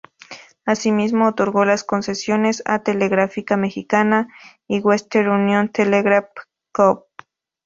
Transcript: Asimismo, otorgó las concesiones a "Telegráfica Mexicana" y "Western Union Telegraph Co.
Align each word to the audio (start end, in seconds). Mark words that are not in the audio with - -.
Asimismo, 0.65 1.27
otorgó 1.27 1.63
las 1.63 1.83
concesiones 1.83 2.63
a 2.65 2.79
"Telegráfica 2.81 3.55
Mexicana" 3.55 4.29
y 4.67 4.79
"Western 4.79 5.29
Union 5.29 5.69
Telegraph 5.69 6.31
Co. 6.71 7.05